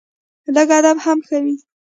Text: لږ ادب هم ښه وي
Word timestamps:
لږ 0.55 0.67
ادب 0.79 0.97
هم 1.05 1.19
ښه 1.27 1.37
وي 1.43 1.55